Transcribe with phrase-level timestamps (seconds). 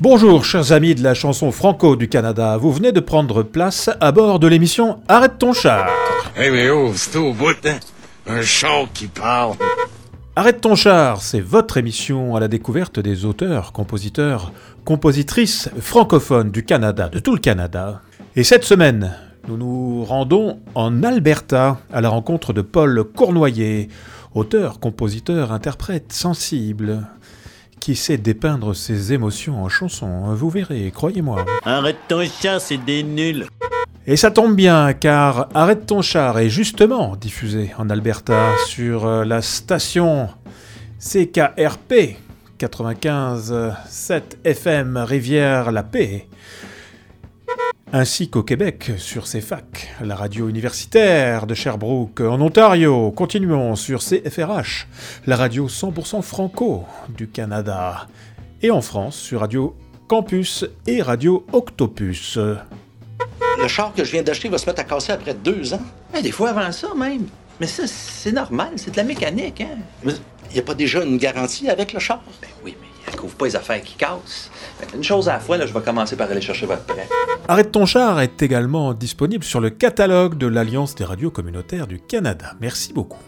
[0.00, 4.12] Bonjour chers amis de la chanson franco du Canada, vous venez de prendre place à
[4.12, 5.88] bord de l'émission Arrête ton char.
[6.36, 7.80] Hey mais oh, c'est au bout, hein?
[8.28, 9.56] Un char qui parle.
[10.36, 14.52] Arrête ton char, c'est votre émission à la découverte des auteurs, compositeurs,
[14.84, 18.00] compositrices francophones du Canada, de tout le Canada.
[18.36, 19.16] Et cette semaine,
[19.48, 23.88] nous nous rendons en Alberta à la rencontre de Paul Cournoyer,
[24.32, 27.08] auteur, compositeur, interprète sensible,
[27.80, 30.34] qui sait dépeindre ses émotions en chansons.
[30.34, 31.44] Vous verrez, croyez-moi.
[31.64, 33.46] Arrête ton chat, c'est des nuls.
[34.06, 39.24] Et ça tombe bien, car Arrête ton char est justement diffusé en Alberta sur euh,
[39.24, 40.28] la station
[40.98, 42.16] CKRP
[42.58, 46.26] 95.7 FM Rivière La Paix,
[47.92, 53.10] ainsi qu'au Québec sur CFAC, la radio universitaire de Sherbrooke, en Ontario.
[53.12, 54.86] Continuons sur CFRH,
[55.26, 58.06] la radio 100% franco du Canada,
[58.62, 62.36] et en France sur Radio Campus et Radio Octopus.
[62.36, 65.82] Le char que je viens d'acheter va se mettre à casser après deux ans.
[66.16, 67.26] Eh, des fois avant ça même.
[67.60, 69.78] Mais ça, c'est normal, c'est de la mécanique, hein?
[70.04, 70.12] Mais
[70.50, 72.22] il n'y a pas déjà une garantie avec le char?
[72.40, 72.87] Ben oui, mais
[73.18, 74.50] couvre pas les affaires qui cassent.
[74.94, 77.08] Une chose à la fois, là, je vais commencer par aller chercher votre prêt.
[77.48, 81.98] Arrête ton char est également disponible sur le catalogue de l'Alliance des radios communautaires du
[82.00, 82.52] Canada.
[82.60, 83.22] Merci beaucoup.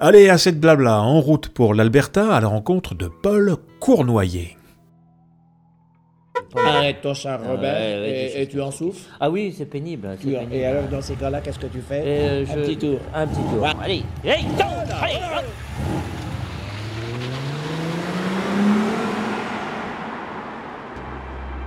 [0.00, 4.56] Allez, assez de blabla, en route pour l'Alberta à la rencontre de Paul Cournoyer.
[6.54, 9.08] Arrête ton char, Robert, Ouais, ouais, et, et tu en souffres?
[9.20, 10.16] Ah oui, c'est pénible.
[10.52, 12.02] et alors, dans ces cas-là, qu'est-ce que tu fais?
[12.04, 12.98] Euh, Un je- petit tour.
[13.14, 13.62] Un petit tour.
[13.62, 13.70] Ouais.
[13.82, 14.64] Allez, hey, go,
[15.00, 15.44] allez, hop.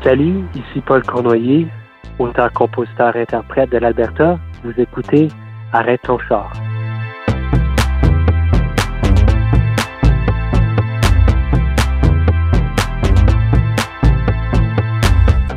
[0.06, 1.66] Salut, ici Paul Cournoyer,
[2.20, 4.38] auteur-compositeur-interprète de l'Alberta.
[4.64, 5.30] Vous écoutez
[5.74, 6.54] Arrête ton char.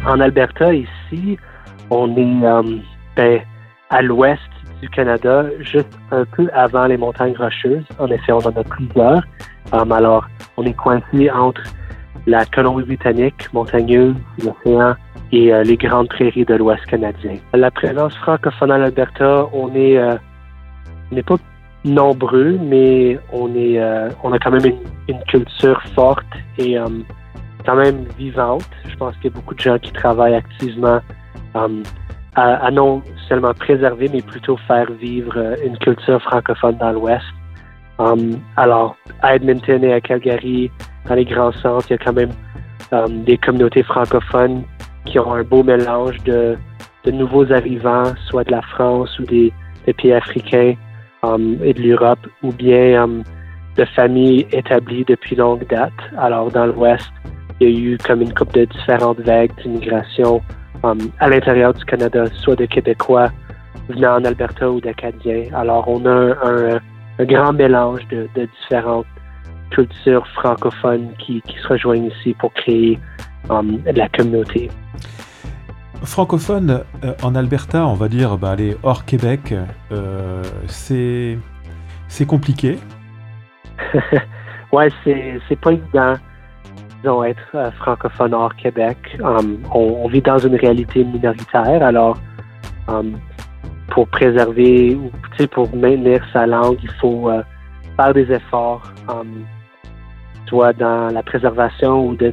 [0.07, 1.39] En Alberta, ici,
[1.91, 2.79] on est euh,
[3.17, 3.43] ben,
[3.91, 4.41] à l'ouest
[4.81, 7.85] du Canada, juste un peu avant les montagnes rocheuses.
[7.99, 9.23] En effet, on en a plusieurs.
[9.75, 10.27] Euh, alors,
[10.57, 11.63] on est coincé entre
[12.27, 14.15] la Colombie-Britannique, montagneuse,
[14.45, 14.95] l'océan
[15.33, 17.37] et euh, les grandes prairies de l'Ouest canadien.
[17.55, 20.17] La présence francophone en Alberta, on est, euh,
[21.11, 21.37] n'est pas
[21.85, 24.65] nombreux, mais on est, euh, on a quand même
[25.09, 26.27] une, culture forte
[26.59, 26.77] et
[27.65, 28.69] quand même vivante.
[28.89, 31.01] Je pense qu'il y a beaucoup de gens qui travaillent activement
[31.55, 31.67] à,
[32.35, 37.25] à non seulement préserver, mais plutôt faire vivre une culture francophone dans l'Ouest.
[38.57, 40.71] Alors, à Edmonton et à Calgary,
[41.09, 42.33] dans les grands centres, il y a quand même
[42.93, 44.63] euh, des communautés francophones
[45.07, 46.57] qui ont un beau mélange de,
[47.11, 49.53] nouveaux arrivants, soit de la France ou des,
[49.97, 50.75] pays africains
[51.25, 53.23] euh, et de l'Europe, ou bien euh,
[53.77, 55.93] de familles établies depuis longue date.
[56.19, 57.11] Alors, dans l'Ouest,
[57.61, 60.43] il y a eu comme une couple de différentes vagues d'immigration
[60.83, 63.31] à l'intérieur du Canada, soit de Québécois
[63.89, 65.45] venant en Alberta ou d'Acadiens.
[65.55, 69.07] Alors, on a un grand mélange de, de différentes
[69.71, 72.99] cultures francophones qui, qui se rejoignent ici pour créer
[73.49, 74.71] de la communauté.
[76.05, 79.55] Francophone euh, en Alberta, on va dire, bah, allez, hors Québec,
[79.91, 81.39] euh, c'est
[82.07, 82.79] c'est compliqué.
[84.73, 86.15] ouais, c'est, c'est pas évident,
[87.03, 88.97] disons, être euh, francophone hors Québec.
[89.23, 92.17] Um, on, on vit dans une réalité minoritaire, alors
[92.87, 93.19] um,
[93.89, 95.11] pour préserver ou
[95.51, 97.31] pour maintenir sa langue, il faut
[97.97, 99.45] faire des efforts, um,
[100.49, 102.33] soit dans la préservation ou de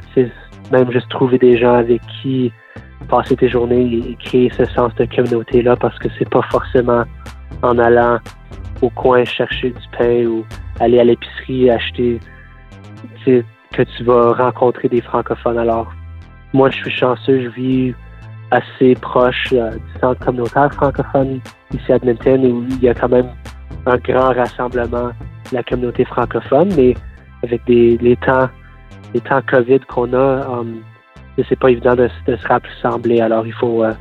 [0.72, 2.52] même juste trouver des gens avec qui
[3.08, 7.04] passer tes journées et, créer ce sens de communauté-là parce que c'est pas forcément
[7.62, 8.18] en allant
[8.82, 10.44] au coin chercher du pain ou
[10.80, 12.18] aller à l'épicerie acheter
[13.24, 15.58] que tu vas rencontrer des francophones.
[15.58, 15.92] Alors,
[16.52, 17.94] moi, je suis chanceux, je vis
[18.50, 21.40] assez proche euh, du centre communautaire francophone
[21.74, 23.28] ici à Edmonton où il y a quand même
[23.86, 25.08] un grand rassemblement
[25.50, 26.94] de la communauté francophone, mais
[27.46, 28.48] avec des, les temps
[29.14, 30.64] les temps COVID qu'on a, euh,
[31.48, 33.20] c'est pas évident de, de se rassembler.
[33.20, 33.92] Alors, il faut, euh,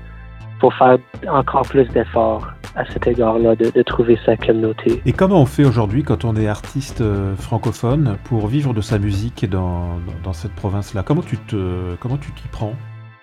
[0.59, 0.97] faut faire
[1.27, 5.01] encore plus d'efforts à cet égard-là, de, de trouver sa communauté.
[5.05, 8.99] Et comment on fait aujourd'hui quand on est artiste euh, francophone pour vivre de sa
[8.99, 9.99] musique dans,
[10.33, 11.03] cette province-là?
[11.03, 12.73] Comment tu te comment tu t'y prends?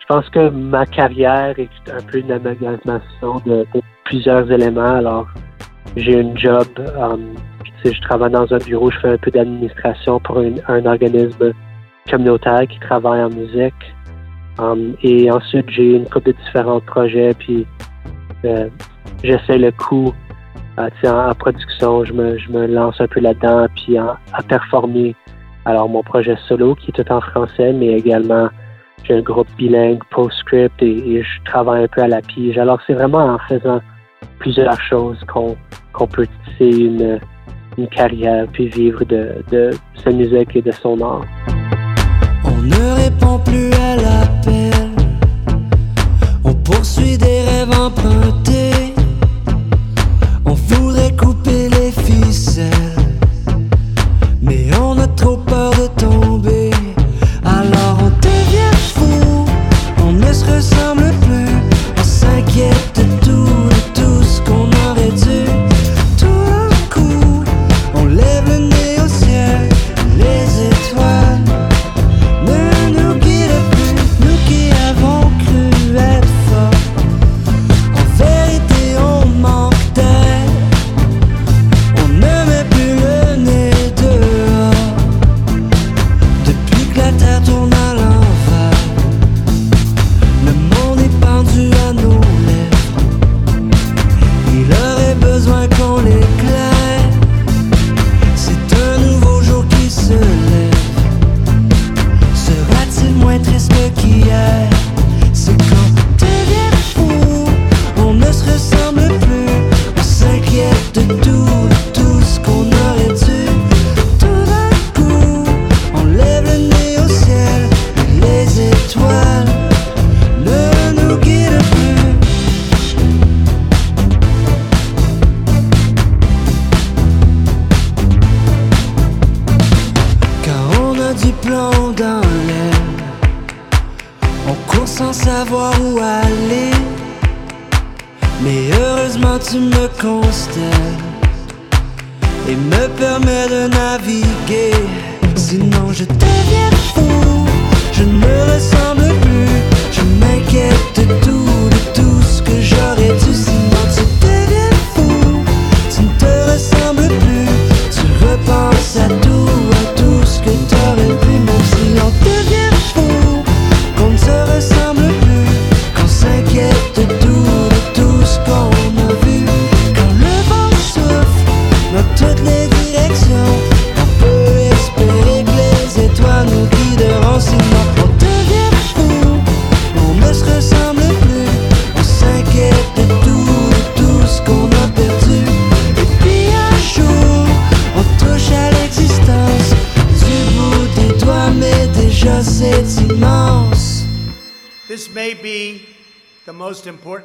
[0.01, 4.97] Je pense que ma carrière est un peu une amalgamation de, de plusieurs éléments.
[4.97, 5.29] Alors,
[5.97, 7.52] j'ai un job, sais,
[7.84, 11.52] je travaille dans un bureau, je fais un peu d'administration pour un, organisme
[12.11, 13.75] communautaire qui travaille en musique.
[14.58, 17.67] Um, et ensuite, j'ai une couple de différents projets, puis
[18.44, 18.69] euh,
[19.25, 20.12] j'essaie le coup
[20.79, 24.19] euh, en, production, je me, je me lance un peu là-dedans, puis à
[24.49, 25.14] performer.
[25.64, 28.49] Alors, mon projet solo, qui est tout en français, mais également
[29.05, 32.58] j'ai un groupe bilingue, Postscript, et, et je travaille un peu à la pige.
[32.58, 33.81] Alors, c'est vraiment en faisant
[34.38, 35.56] plusieurs choses qu'on
[35.93, 37.20] qu'on peut tisser une,
[37.79, 39.71] une carrière puis vivre de, de
[40.03, 41.25] sa musique et de son art.
[42.45, 44.73] On ne répond plus à l'appel.
[46.45, 48.72] On poursuit des rêves empruntés.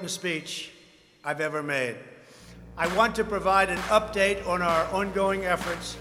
[0.08, 0.72] Important speech
[1.24, 1.96] I've ever made.
[2.78, 5.98] I want to provide an update on our ongoing efforts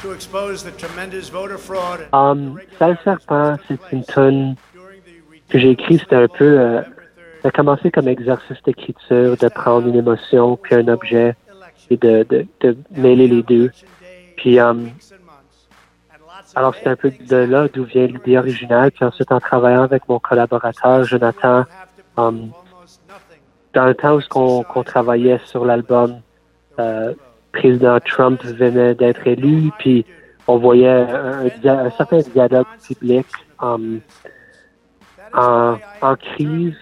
[0.00, 2.06] to expose the tremendous voter fraud.
[2.12, 4.56] Um, Sale Serpent, c'est une tune
[5.50, 6.58] que j'ai écrite, c'était un peu...
[6.58, 6.82] Euh,
[7.42, 11.36] ça a commencé comme exercice d'écriture, de prendre une émotion puis un objet
[11.90, 13.70] et de, de, de mêler les deux.
[14.38, 14.90] Puis, um,
[16.54, 18.92] alors c'est un peu de là d'où vient l'idée originale.
[18.92, 21.64] Puis ensuite, en travaillant avec mon collaborateur, Jonathan,
[22.16, 22.50] um,
[23.74, 26.20] dans le temps où qu'on qu'on travaillait sur l'album,
[26.78, 27.14] euh,
[27.52, 30.04] président Trump venait d'être élu, puis
[30.46, 33.26] on voyait un, un certain dialogue public
[33.60, 34.00] um,
[35.32, 36.76] en, en crise,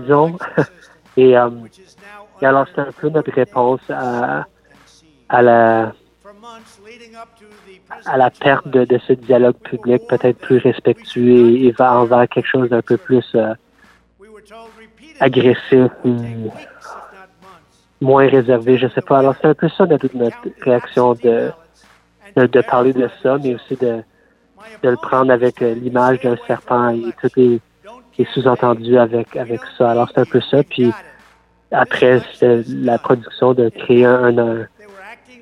[0.00, 0.38] disons.
[1.16, 1.66] et, um,
[2.40, 4.46] et alors, c'est un peu notre réponse à,
[5.28, 5.92] à la
[8.06, 12.28] à la perte de, de ce dialogue public peut-être plus respectueux et, et va envers
[12.28, 13.54] quelque chose d'un peu plus euh,
[15.20, 16.50] agressif ou
[18.00, 19.18] moins réservé, je sais pas.
[19.18, 21.50] Alors c'est un peu ça notre, notre réaction de,
[22.36, 24.02] de, de parler de ça, mais aussi de,
[24.82, 27.60] de le prendre avec euh, l'image d'un serpent et tout est,
[28.18, 29.90] est sous-entendu avec, avec ça.
[29.90, 30.62] Alors c'est un peu ça.
[30.62, 30.92] Puis
[31.70, 34.66] après, la production de créer un, un,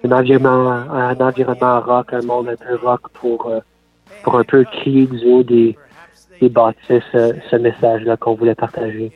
[0.05, 3.61] un environnement, un environnement rock, un monde un peu rock pour, euh,
[4.23, 5.77] pour un peu crier du haut des,
[6.41, 9.13] des bâtisses euh, ce message-là qu'on voulait partager.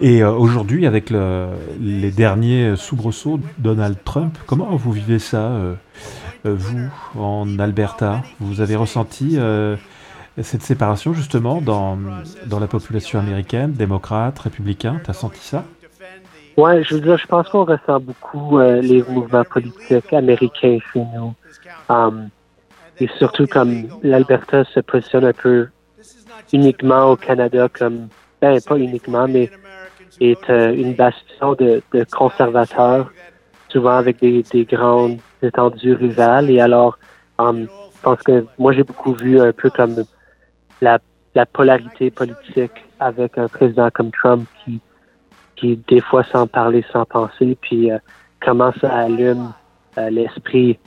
[0.00, 1.48] Et euh, aujourd'hui, avec le-
[1.80, 5.74] les derniers soubresauts de Donald Trump, comment vous vivez ça, euh,
[6.44, 6.88] euh, vous,
[7.18, 8.22] en Alberta?
[8.38, 9.76] Vous avez ressenti euh,
[10.42, 11.98] cette séparation justement dans,
[12.46, 15.00] dans la population américaine, démocrate, républicain?
[15.02, 15.64] T'as senti ça?
[16.58, 21.00] Ouais, je veux dire, je pense qu'on ressent beaucoup euh, les mouvements politiques américains chez
[21.14, 21.34] nous.
[21.88, 22.28] Um,
[22.98, 25.68] et surtout comme l'Alberta se positionne un peu
[26.52, 28.08] uniquement au Canada comme,
[28.40, 29.50] ben pas uniquement, mais
[30.20, 33.12] est euh, une bastion de, de conservateurs,
[33.68, 36.50] souvent avec des, des grandes étendues rivales.
[36.50, 36.98] Et alors,
[37.38, 40.04] um, je pense que moi j'ai beaucoup vu un peu comme
[40.80, 40.98] la,
[41.34, 44.80] la polarité politique avec un président comme Trump qui,
[45.56, 47.98] qui des fois sans parler, sans penser, puis euh,
[48.40, 49.52] comment ça allume
[49.98, 50.78] euh, l'esprit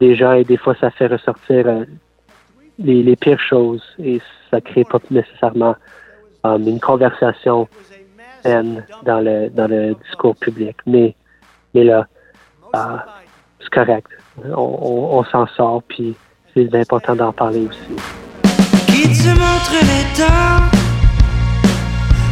[0.00, 1.84] des gens et des fois ça fait ressortir euh,
[2.78, 4.20] les, les, pires choses et
[4.50, 5.76] ça crée pas nécessairement
[6.44, 7.68] um, une conversation
[8.44, 10.76] dans le, dans le discours public.
[10.86, 11.14] Mais,
[11.74, 12.06] mais là,
[12.74, 13.00] uh,
[13.60, 14.08] c'est correct.
[14.44, 16.14] On, on, on s'en sort, puis
[16.54, 17.96] c'est important d'en parler aussi.
[18.86, 20.62] Qui te montre les temps?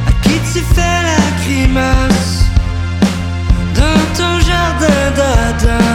[0.07, 2.45] À qui tu fais la grimace?
[3.75, 5.89] Dans ton jardin d'Adam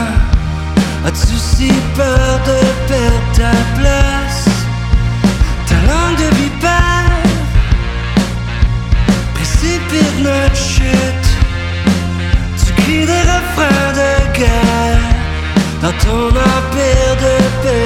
[1.06, 4.23] As-tu si peur de perdre ta place?
[10.22, 11.28] Notre chute.
[12.58, 15.00] Tu cries des refrains de guerre.
[15.82, 17.83] Dans ton empire de pétrole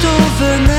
[0.00, 0.77] tout en.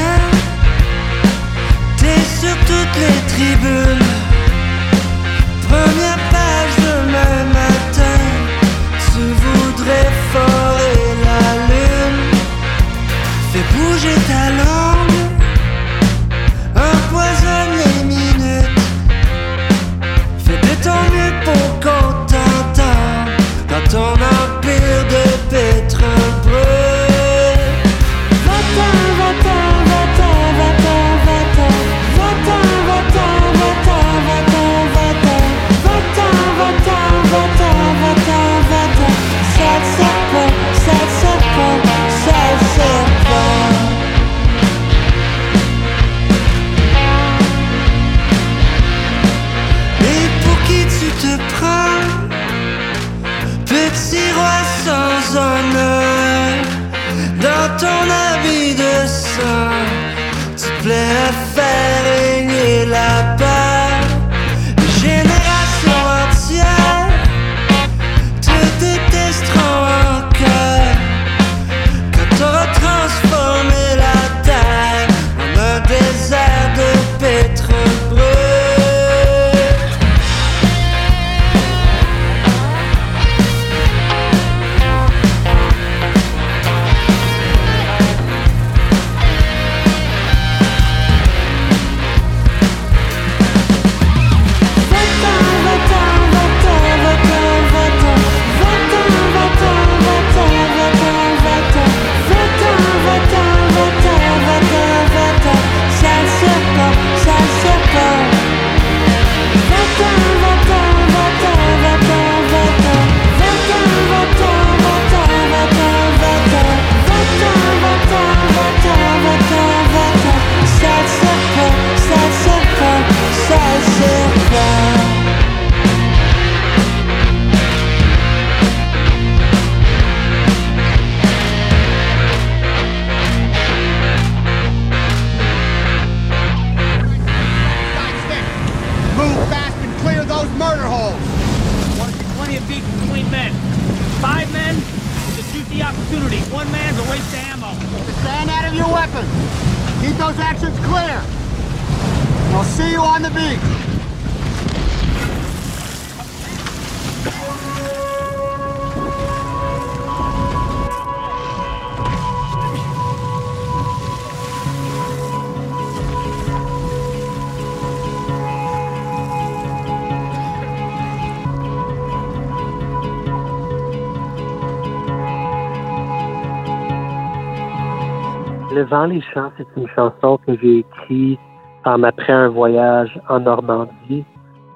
[178.89, 181.39] Vent, les champs, c'est une chanson que j'ai écrite
[181.85, 184.23] après un voyage en Normandie.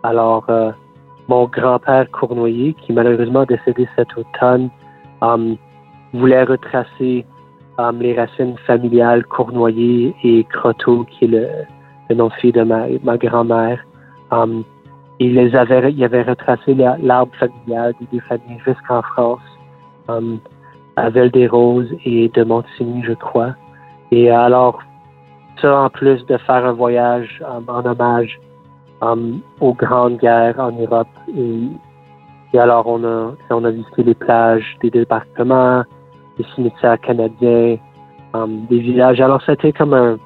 [0.03, 0.71] Alors, euh,
[1.27, 4.69] mon grand-père Cournoyer, qui malheureusement est décédé cet automne,
[5.21, 5.57] um,
[6.13, 7.25] voulait retracer
[7.77, 11.27] um, les racines familiales Cournoyer et Croteau, qui est
[12.09, 13.83] le, nom de fille de ma, grand-mère.
[15.19, 19.41] Il avait, il avait retracé la- l'arbre familial des deux familles jusqu'en France,
[20.95, 23.55] à Vel-des-Roses et de Montigny, je crois.
[24.15, 24.79] Et alors,
[25.59, 28.39] ça en plus de faire un voyage en hommage
[29.01, 31.07] um, aux grandes guerres en Europe
[32.53, 35.83] et alors, on a, on a visité les plages des départements,
[36.37, 37.77] les cimetières canadiens,
[38.35, 39.19] um, des villages.
[39.19, 40.19] Alors, c'était comme un,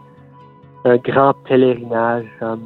[0.83, 2.25] un grand pèlerinage.
[2.41, 2.59] Um,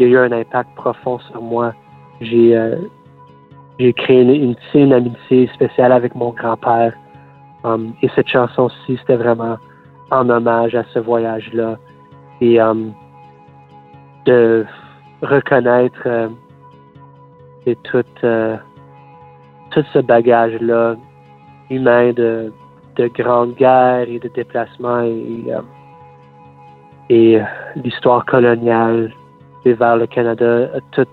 [0.00, 1.72] il y a eu un impact profond sur moi.
[2.20, 2.78] J'ai euh,
[3.96, 6.94] créé une, une, amitié spéciale avec mon grand-père.
[7.62, 9.56] Um, et cette chanson-ci, c'était vraiment
[10.10, 11.78] en hommage à ce voyage-là.
[12.40, 12.92] Et um,
[14.26, 14.66] de
[15.22, 16.28] reconnaître euh,
[17.84, 18.56] tout, euh,
[19.70, 20.96] tout ce bagage-là
[21.70, 22.52] humain de,
[22.96, 25.60] de grandes guerres et de déplacements et, euh,
[27.10, 27.40] et
[27.76, 29.12] l'histoire coloniale
[29.64, 31.04] vers le Canada, tout,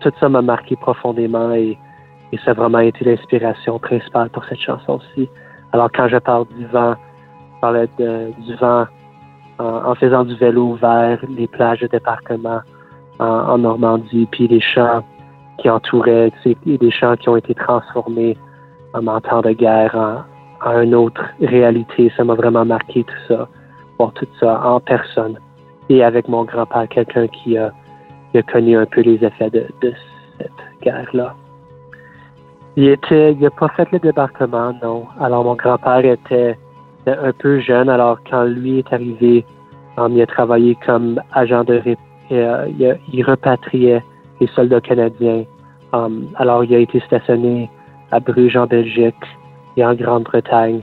[0.00, 1.78] tout ça m'a marqué profondément et,
[2.32, 5.28] et ça a vraiment été l'inspiration principale pour cette chanson-ci.
[5.72, 6.96] Alors quand je parle du vent,
[7.62, 8.86] parlais de, du vent
[9.58, 12.60] en, faisant du vélo vers les plages de débarquement
[13.20, 15.04] en, Normandie, puis les champs
[15.58, 16.32] qui entouraient,
[16.66, 18.36] des champs qui ont été transformés
[18.94, 19.94] en temps de guerre
[20.64, 22.12] en, une autre réalité.
[22.16, 23.48] Ça m'a vraiment marqué tout ça,
[23.98, 25.38] voir tout ça en personne.
[25.88, 27.72] Et avec mon grand-père, quelqu'un qui a,
[28.30, 29.92] qui a connu un peu les effets de, de
[30.38, 30.50] cette
[30.82, 31.34] guerre-là.
[32.76, 35.04] Il était, il n'a pas fait le débarquement, non.
[35.20, 36.56] Alors mon grand-père était
[37.06, 37.88] un peu jeune.
[37.88, 39.44] Alors quand lui est arrivé,
[40.10, 41.82] il a travaillé comme agent de
[42.30, 44.02] euh, il, repatriait
[44.40, 45.44] les soldats canadiens.
[45.92, 47.68] Um, alors il a été stationné
[48.10, 49.14] à Bruges en Belgique
[49.76, 50.82] et en Grande-Bretagne.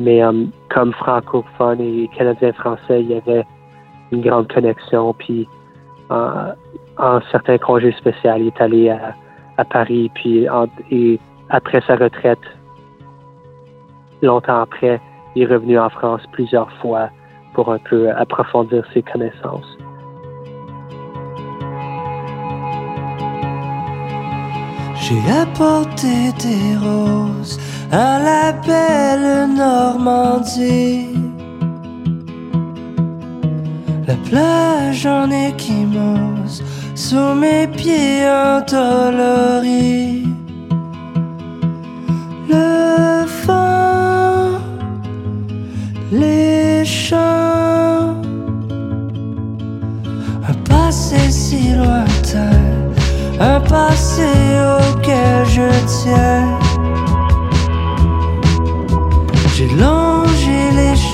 [0.00, 3.44] Mais um, comme francophone et canadien français, il y avait
[4.10, 5.14] une grande connexion.
[5.14, 5.48] Puis
[6.10, 6.52] en,
[6.98, 9.14] en certains congés spéciaux, il est allé à,
[9.56, 10.46] à Paris, puis
[10.90, 12.40] et après sa retraite,
[14.22, 15.00] longtemps après,
[15.34, 17.10] il est revenu en France plusieurs fois
[17.54, 19.78] pour un peu approfondir ses connaissances.
[24.96, 27.58] J'ai apporté des roses
[27.90, 31.08] à la belle Normandie.
[34.06, 36.62] La plage en équimose
[36.94, 40.31] sous mes pieds endoloris.
[46.12, 48.14] Les champs,
[50.48, 52.50] un passé si lointain,
[53.40, 54.30] un passé
[54.78, 56.58] auquel je tiens.
[59.54, 61.11] J'ai longé les chemins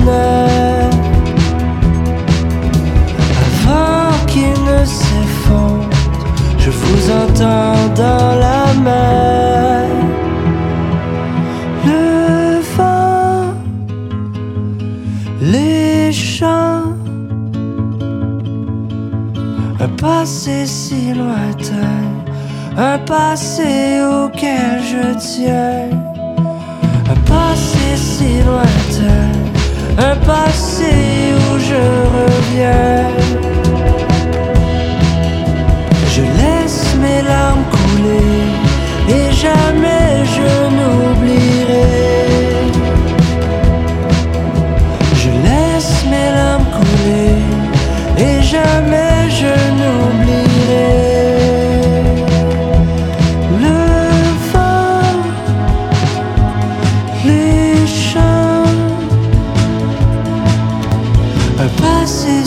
[0.00, 0.37] enough.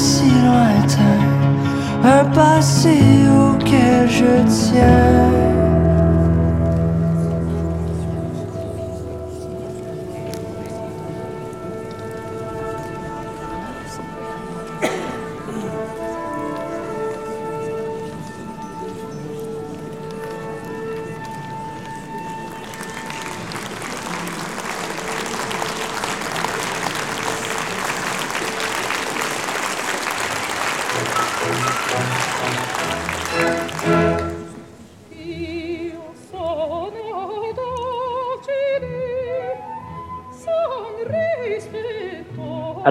[0.02, 1.22] Si lointain,
[2.04, 2.98] un passé
[3.30, 5.61] auquel je tiens.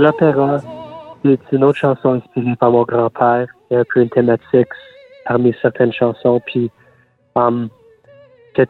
[0.01, 0.61] L'opéra,
[1.25, 3.47] c'est une autre chanson inspirée par mon grand-père.
[3.71, 4.69] Il y a un peu une thématique
[5.27, 6.41] parmi certaines chansons.
[6.47, 6.71] Puis,
[7.37, 7.69] um,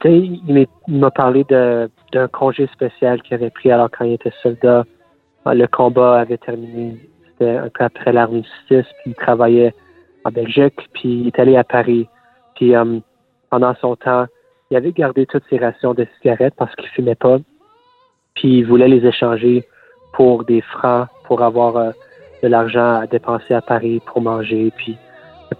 [0.04, 4.84] il m'a parlé d'un congé spécial qu'il avait pris alors quand il était soldat.
[5.46, 9.74] Le combat avait terminé, c'était un peu après l'armistice, puis il travaillait
[10.24, 12.08] en Belgique, puis il est allé à Paris.
[12.56, 13.00] Puis um,
[13.48, 14.26] pendant son temps,
[14.70, 17.38] il avait gardé toutes ses rations de cigarettes parce qu'il fumait pas.
[18.34, 19.66] Puis il voulait les échanger
[20.12, 21.90] pour des francs, pour avoir euh,
[22.42, 24.98] de l'argent à dépenser à Paris pour manger, puis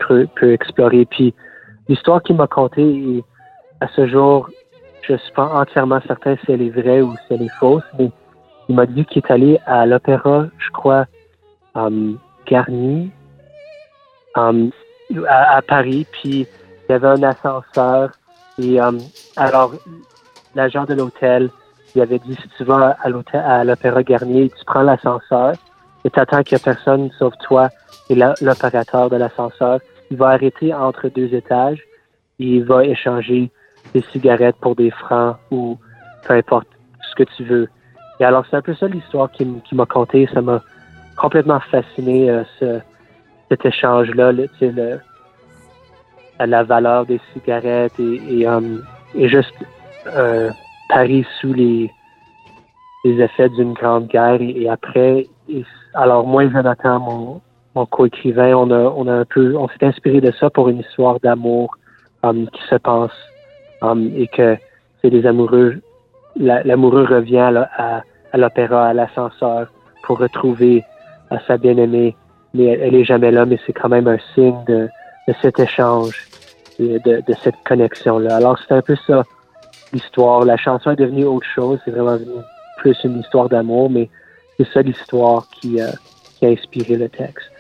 [0.01, 1.05] peut, peut explorer.
[1.05, 1.33] Puis
[1.89, 3.23] l'histoire qu'il m'a contée,
[3.81, 4.51] à ce jour,
[5.07, 8.11] je suis pas entièrement certain si elle est vraie ou si elle est fausse, mais
[8.69, 11.07] il m'a dit qu'il est allé à l'opéra, je crois,
[11.77, 13.11] um, Garnier,
[14.35, 14.73] um,
[15.29, 16.49] à, Paris, puis
[16.89, 18.11] il y avait un ascenseur.
[18.59, 18.81] Et
[19.37, 19.73] alors,
[20.57, 21.49] l'agent de l'hôtel,
[21.95, 25.55] il avait dit si tu vas à l'opéra Garnier, tu prends l'ascenseur
[26.05, 27.69] et tu attends qu'il n'y ait personne sauf toi
[28.09, 29.81] et l'opérateur de l'ascenseur.
[30.11, 31.83] Il va arrêter entre deux étages
[32.39, 33.51] et il va échanger
[33.95, 35.79] des cigarettes pour des francs ou
[36.27, 36.69] peu importe
[37.09, 37.69] ce que tu veux.
[38.19, 40.29] Et alors, c'est un peu ça l'histoire qui, m'a conté.
[40.33, 40.63] Ça m'a
[41.17, 42.81] complètement fasciné, euh, ce,
[43.49, 44.33] cet échange-là,
[46.39, 49.55] la valeur des cigarettes et, um, juste
[50.07, 50.51] euh,
[50.91, 51.91] Paris sous les,
[53.05, 54.41] les effets d'une grande guerre.
[54.41, 55.27] Et, après,
[55.95, 57.41] alors moi et Jonathan, mon,
[57.75, 60.81] mon co-écrivain, on a, on a un peu, on s'est inspiré de ça pour une
[60.81, 61.77] histoire d'amour
[62.23, 63.17] um, qui se passe
[63.83, 64.57] um, et que
[65.01, 65.81] c'est des amoureux.
[66.37, 68.03] L'amoureux revient à,
[68.35, 69.69] l'opéra, à l'ascenseur
[70.05, 70.85] pour retrouver
[71.31, 72.17] à sa bien-aimée,
[72.55, 74.89] mais elle, est jamais là, mais c'est quand même un signe de,
[75.29, 76.29] de cet échange,
[76.79, 78.37] de, de, de cette connexion-là.
[78.37, 79.25] Alors c'est un peu ça
[79.93, 80.45] l'histoire.
[80.45, 82.19] La chanson est devenue autre chose, c'est vraiment
[82.79, 84.09] plus une histoire d'amour, mais
[84.57, 85.91] c'est ça l'histoire qui, euh,
[86.39, 87.51] qui a inspiré le texte.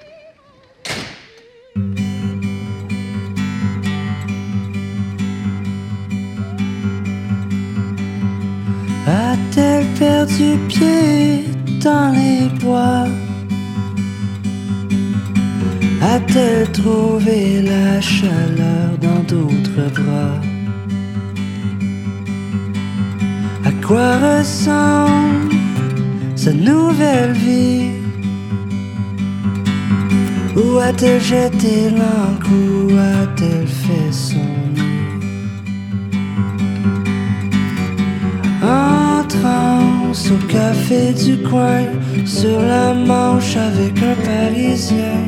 [9.07, 11.45] A-t-elle perdu pied
[11.83, 13.07] dans les bois?
[16.03, 20.50] A-t-elle trouvé la chaleur dans d'autres bras?
[23.91, 25.53] Quoi ressemble
[26.37, 27.91] sa nouvelle vie?
[30.57, 34.51] Où a-t-elle jeté l'encre Où a-t-elle fait son
[40.33, 41.83] au café du coin,
[42.25, 45.19] sur la manche avec un Parisien,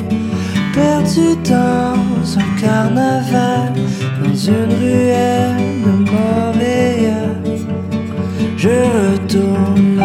[0.73, 3.73] perdu dans un carnaval,
[4.21, 7.42] dans une ruelle de Montréal.
[8.63, 9.99] Je retourne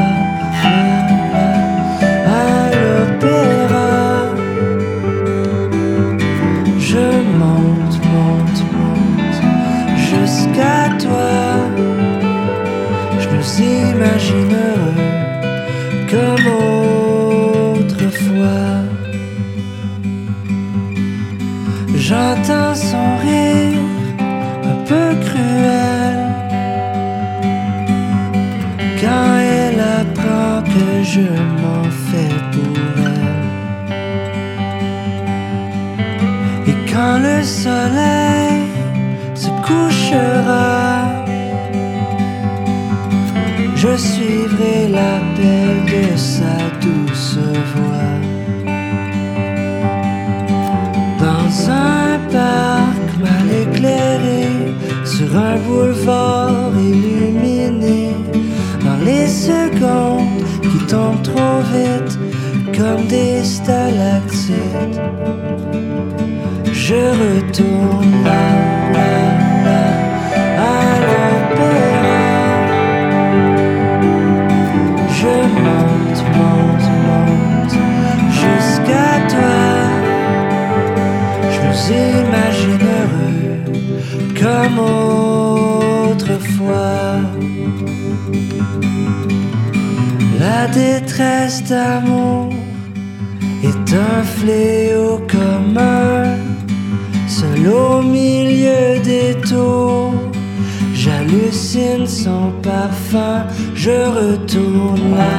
[2.27, 4.35] à l'opéra.
[6.77, 7.05] Je
[7.39, 9.39] monte, monte, monte
[10.11, 11.31] jusqu'à toi.
[13.21, 14.59] Je nous imagine
[16.11, 16.49] comme
[31.03, 31.29] je
[31.61, 33.49] m'en fais pour elle.
[36.71, 38.63] Et quand le soleil
[39.35, 41.25] se couchera,
[43.75, 47.39] je suivrai l'appel de sa douce
[47.73, 48.17] voix.
[51.25, 54.43] Dans un parc mal éclairé,
[55.05, 58.13] sur un boulevard illuminé,
[58.85, 60.38] dans les secondes
[60.89, 62.19] qui tombent trop vite,
[62.77, 65.01] comme des stalactites,
[66.73, 68.45] je retourne là,
[68.93, 69.13] là,
[69.65, 69.83] là,
[70.59, 72.25] à l'opéra.
[75.19, 77.77] Je monte, monte, monte
[78.31, 79.61] jusqu'à toi.
[81.51, 81.83] Je nous
[82.19, 83.61] imagine heureux
[84.41, 84.79] comme
[86.11, 87.28] autrefois.
[90.79, 92.53] Détresse d'amour
[93.65, 96.37] est un fléau commun,
[97.27, 100.15] seul au milieu des tours.
[100.95, 103.39] J'hallucine son parfum,
[103.75, 105.35] je retourne là,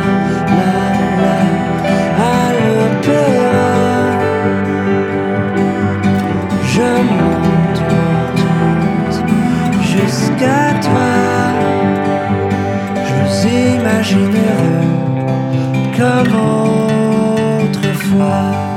[0.59, 0.75] là,
[1.21, 1.37] là,
[2.33, 3.71] à l'opéra.
[6.73, 11.11] Je monte, monte, monte jusqu'à toi.
[13.05, 13.37] Je nous
[13.75, 14.88] imagine heureux
[15.99, 16.33] comme
[17.61, 18.68] autrefois.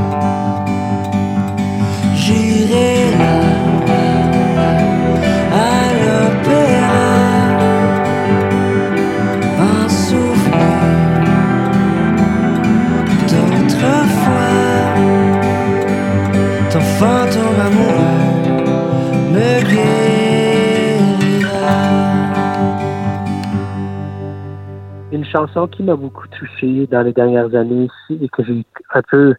[25.32, 29.34] Chanson qui m'a beaucoup touché dans les dernières années et que j'ai un peu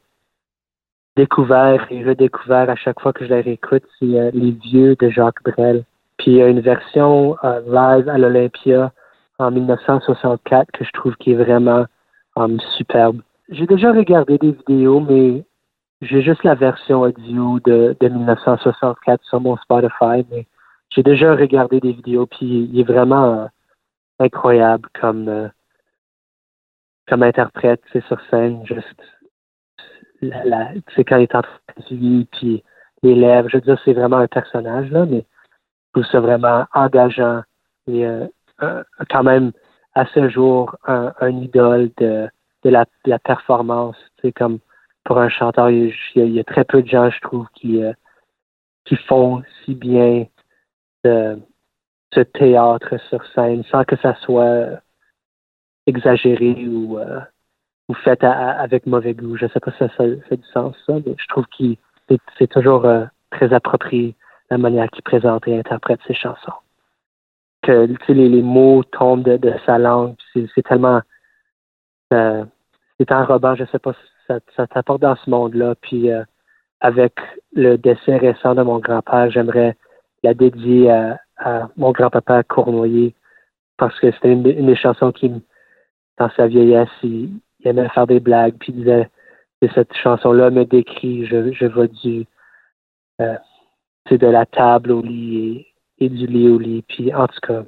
[1.16, 5.10] découvert et redécouvert à chaque fois que je la réécoute, c'est euh, Les Vieux de
[5.10, 5.86] Jacques Brel.
[6.18, 8.92] Puis il y a une version euh, live à l'Olympia
[9.38, 11.86] en 1964 que je trouve qui est vraiment
[12.36, 13.22] um, superbe.
[13.50, 15.44] J'ai déjà regardé des vidéos, mais
[16.02, 20.48] j'ai juste la version audio de, de 1964 sur mon Spotify, mais
[20.90, 23.46] j'ai déjà regardé des vidéos, puis il est vraiment euh,
[24.20, 25.52] incroyable comme,
[27.08, 29.02] comme interprète, c'est sur scène, juste
[30.22, 30.72] la,
[31.06, 32.64] quand il est en train de vivre, puis
[33.02, 35.26] les lèvres, je veux dire, c'est vraiment un personnage, là, mais
[35.88, 37.44] je trouve ça vraiment engageant
[37.88, 38.28] et euh,
[39.10, 39.52] quand même
[39.94, 42.30] à ce jour un, idole de,
[42.64, 42.86] la,
[43.20, 44.60] performance, c'est comme
[45.04, 47.92] pour un chanteur, il y, a, très peu de gens, je trouve, qui, euh,
[48.86, 50.26] qui font si bien
[51.04, 54.80] ce théâtre sur scène sans que ça soit
[55.88, 57.20] exagéré ou, euh,
[57.90, 59.38] ou fait avec mauvais goût.
[59.38, 62.48] Je ne sais pas si ça, fait du sens, ça, mais je trouve que c'est
[62.48, 64.16] toujours euh, très approprié
[64.50, 66.54] la manière qu'il présente et interprète ses chansons.
[67.62, 71.02] Que les, les mots tombent de, sa langue, c'est tellement.
[72.12, 75.76] c'est enrobant, je ne sais pas si ça, t'apporte dans ce monde-là.
[75.82, 76.24] Puis euh,
[76.82, 77.14] avec
[77.54, 79.76] le décès récent de mon grand-père, j'aimerais
[80.24, 81.20] la dédier à,
[81.76, 83.14] mon grand-papa Cournoyer
[83.78, 85.32] parce que c'était une, des chansons qui,
[86.18, 88.56] dans sa vieillesse, il, aimait faire des blagues.
[88.60, 89.10] Puis il disait
[89.74, 92.26] cette chanson-là me décrit, je, je du.
[93.22, 93.38] Euh,
[94.18, 95.66] de la table au lit
[96.00, 96.84] et, du lit au lit.
[96.88, 97.64] Puis en tout cas,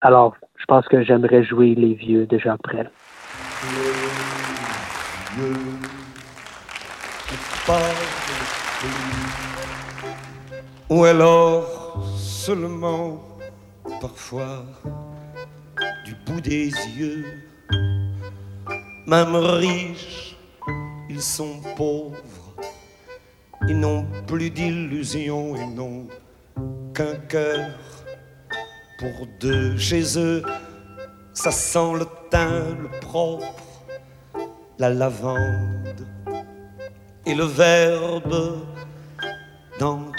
[0.00, 2.90] alors, je pense que j'aimerais jouer les vieux de Jacques Brel.
[10.90, 13.20] Ou alors seulement
[14.00, 14.64] parfois
[16.04, 17.24] du bout des yeux,
[19.06, 20.36] même riches,
[21.08, 22.54] ils sont pauvres,
[23.68, 26.08] ils n'ont plus d'illusions et n'ont
[26.94, 27.70] qu'un cœur
[28.98, 30.42] pour deux chez eux.
[31.32, 33.64] Ça sent le teint, le propre
[34.78, 36.06] la lavande
[37.26, 38.58] et le verbe
[39.78, 40.12] dans,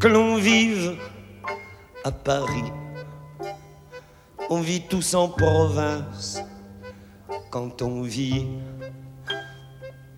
[0.00, 0.96] que l'on vive
[2.04, 2.72] à Paris.
[4.50, 6.42] On vit tous en province
[7.54, 8.48] quand on vit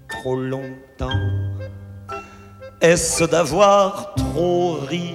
[0.08, 1.20] trop longtemps.
[2.80, 5.14] Est-ce d'avoir trop ri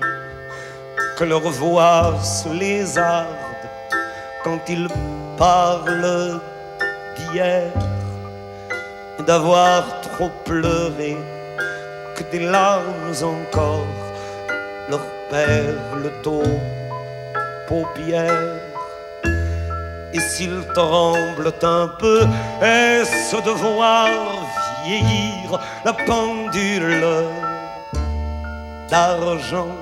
[1.17, 3.25] que leur voix se lézarde
[4.43, 4.87] quand ils
[5.35, 6.39] parlent
[9.25, 11.17] d'avoir trop pleuré,
[12.15, 13.87] que des larmes encore
[14.91, 16.59] leur perlent aux
[17.67, 18.60] paupières?
[20.33, 22.21] S'ils tremblent un peu,
[22.61, 24.07] est-ce de voir
[24.85, 27.05] vieillir la pendule
[28.89, 29.75] d'argent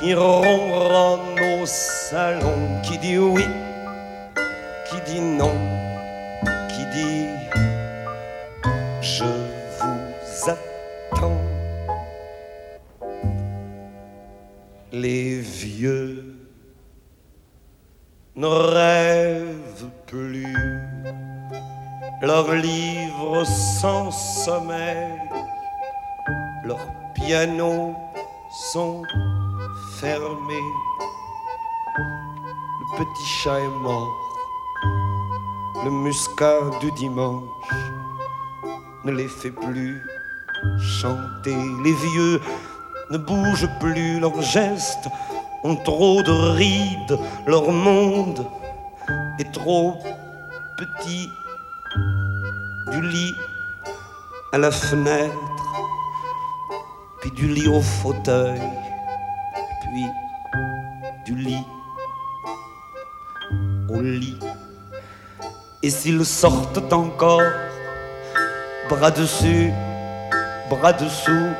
[0.00, 3.44] qui ronronne au salon, qui dit oui,
[4.88, 5.77] qui dit non?
[24.44, 25.20] Sommeil,
[26.64, 27.94] leurs pianos
[28.50, 29.02] sont
[29.96, 30.70] fermés,
[32.80, 34.14] le petit chat est mort.
[35.84, 37.42] Le muscat du dimanche
[39.04, 40.04] ne les fait plus
[41.00, 41.56] chanter.
[41.84, 42.40] Les vieux
[43.10, 45.08] ne bougent plus, leurs gestes
[45.64, 48.46] ont trop de rides, leur monde
[49.40, 49.98] est trop
[50.76, 51.28] petit.
[52.92, 53.34] Du lit
[54.52, 55.34] à la fenêtre,
[57.20, 58.60] puis du lit au fauteuil,
[59.82, 60.06] puis
[61.26, 61.66] du lit
[63.90, 64.38] au lit.
[65.82, 67.42] Et s'ils sortent encore,
[68.88, 69.70] bras dessus,
[70.70, 71.52] bras dessous,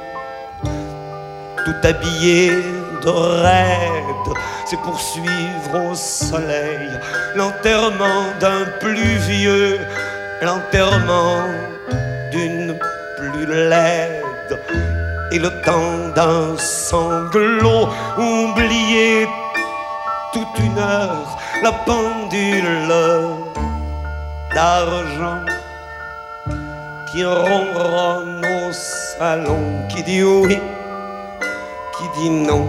[1.64, 2.62] tout habillés
[3.02, 6.88] de raide, c'est pour suivre au soleil
[7.34, 9.78] l'enterrement d'un plus vieux,
[10.42, 11.44] l'enterrement
[15.32, 19.28] et le temps d'un sanglot, oublier
[20.32, 22.88] toute une heure la pendule
[24.54, 25.44] d'argent
[27.10, 30.58] qui ronronne au salon, qui dit oui,
[31.96, 32.68] qui dit non,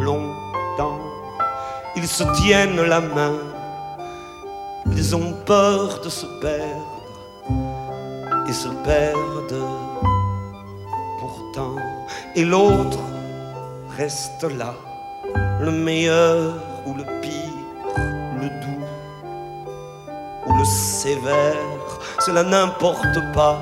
[0.00, 1.00] longtemps.
[1.96, 3.36] Ils se tiennent la main,
[4.86, 7.00] ils ont peur de se perdre
[8.48, 9.66] et se perdent
[11.18, 11.76] pourtant.
[12.34, 12.98] Et l'autre
[13.96, 14.74] reste là,
[15.60, 16.54] le meilleur
[16.86, 17.96] ou le pire,
[18.40, 18.84] le doux
[20.46, 21.56] ou le sévère,
[22.20, 23.58] cela n'importe pas.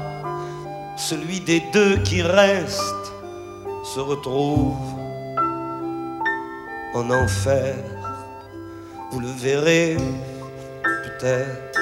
[0.97, 3.13] Celui des deux qui reste
[3.85, 4.88] se retrouve
[6.99, 7.75] en enfer.
[9.11, 9.97] Vous le verrez
[10.83, 11.79] peut-être,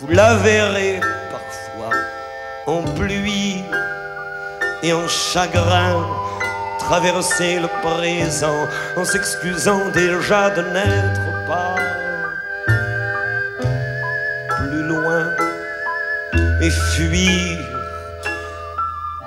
[0.00, 1.00] vous la verrez
[1.30, 1.96] parfois
[2.66, 3.62] en pluie
[4.82, 6.06] et en chagrin
[6.78, 11.76] traverser le présent en s'excusant déjà de n'être pas
[14.56, 15.24] plus loin
[16.60, 17.58] et fuir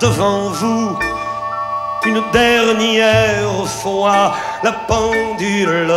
[0.00, 0.98] devant vous
[2.06, 5.94] une dernière fois la pendule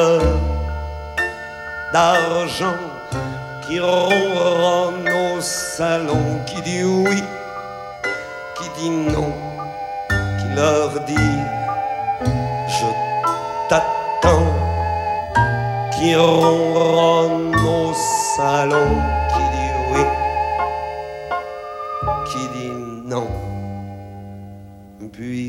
[1.93, 2.81] d'argent
[3.65, 7.23] qui ronronne au salon, qui dit oui,
[8.55, 9.33] qui dit non,
[10.09, 11.39] qui leur dit
[12.67, 12.89] je
[13.69, 14.53] t'attends,
[15.93, 17.93] qui ronronne au
[18.35, 18.89] salon,
[19.31, 20.03] qui dit oui,
[22.29, 22.73] qui dit
[23.05, 23.27] non,
[25.13, 25.48] puis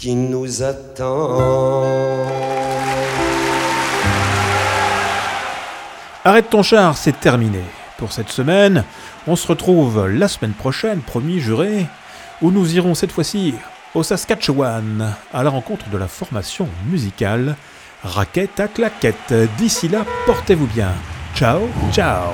[0.00, 2.26] qui nous attend.
[6.24, 7.60] Arrête ton char, c'est terminé.
[7.98, 8.84] Pour cette semaine,
[9.26, 11.86] on se retrouve la semaine prochaine, promis juré,
[12.40, 13.54] où nous irons cette fois-ci
[13.94, 17.56] au Saskatchewan à la rencontre de la formation musicale
[18.02, 19.34] Raquette à claquette.
[19.58, 20.92] D'ici là, portez-vous bien.
[21.34, 22.30] Ciao, ciao.